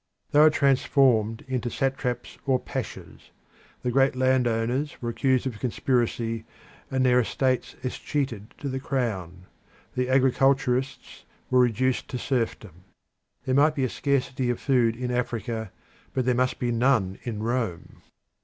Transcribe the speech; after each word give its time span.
They 0.31 0.39
were 0.39 0.49
transformed 0.49 1.45
into 1.47 1.69
satraps 1.69 2.39
or 2.47 2.57
pashas. 2.59 3.29
The 3.83 3.91
great 3.91 4.15
landowners 4.15 4.99
were 4.99 5.11
accused 5.11 5.45
of 5.45 5.59
conspiracy, 5.59 6.43
and 6.89 7.05
their 7.05 7.19
estates 7.19 7.75
escheated 7.83 8.55
to 8.57 8.67
the 8.67 8.79
crown. 8.79 9.45
The 9.93 10.09
agriculturists 10.09 11.25
were 11.51 11.59
reduced 11.59 12.07
to 12.07 12.17
serfdom. 12.17 12.83
There 13.45 13.53
might 13.53 13.75
be 13.75 13.83
a 13.83 13.89
scarcity 13.89 14.49
of 14.49 14.59
food 14.59 14.95
in 14.95 15.11
Africa, 15.11 15.71
but 16.15 16.25
there 16.25 16.33
must 16.33 16.57
be 16.57 16.71
none 16.71 17.19
in 17.21 17.43
Rome. 17.43 18.01